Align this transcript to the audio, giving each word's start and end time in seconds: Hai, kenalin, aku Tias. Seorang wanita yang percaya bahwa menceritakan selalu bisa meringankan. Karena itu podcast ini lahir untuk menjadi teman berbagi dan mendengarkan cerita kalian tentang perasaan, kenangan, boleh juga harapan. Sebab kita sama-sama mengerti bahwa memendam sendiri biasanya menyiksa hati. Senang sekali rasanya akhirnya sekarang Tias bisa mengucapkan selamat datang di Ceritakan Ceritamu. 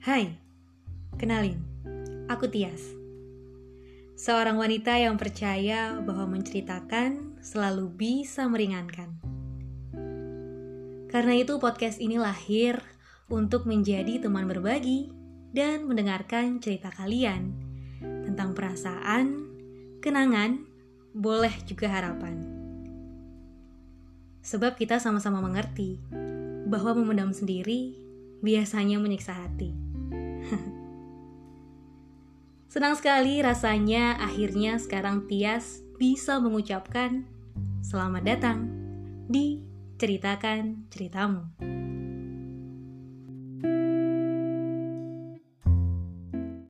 Hai, 0.00 0.32
kenalin, 1.20 1.60
aku 2.24 2.48
Tias. 2.48 2.80
Seorang 4.16 4.56
wanita 4.56 4.96
yang 4.96 5.20
percaya 5.20 6.00
bahwa 6.00 6.40
menceritakan 6.40 7.36
selalu 7.44 7.92
bisa 7.92 8.48
meringankan. 8.48 9.20
Karena 11.04 11.36
itu 11.36 11.60
podcast 11.60 12.00
ini 12.00 12.16
lahir 12.16 12.80
untuk 13.28 13.68
menjadi 13.68 14.24
teman 14.24 14.48
berbagi 14.48 15.12
dan 15.52 15.84
mendengarkan 15.84 16.64
cerita 16.64 16.88
kalian 16.88 17.52
tentang 18.00 18.56
perasaan, 18.56 19.52
kenangan, 20.00 20.64
boleh 21.12 21.52
juga 21.68 21.92
harapan. 21.92 22.40
Sebab 24.40 24.80
kita 24.80 24.96
sama-sama 24.96 25.44
mengerti 25.44 26.00
bahwa 26.64 26.96
memendam 26.96 27.36
sendiri 27.36 28.00
biasanya 28.40 28.96
menyiksa 28.96 29.36
hati. 29.36 29.89
Senang 32.72 32.94
sekali 32.94 33.42
rasanya 33.42 34.16
akhirnya 34.22 34.78
sekarang 34.78 35.26
Tias 35.26 35.82
bisa 35.98 36.38
mengucapkan 36.40 37.26
selamat 37.84 38.22
datang 38.24 38.58
di 39.28 39.60
Ceritakan 40.00 40.88
Ceritamu. 40.88 41.99